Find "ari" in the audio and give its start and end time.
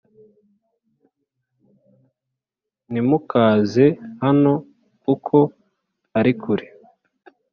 6.17-6.33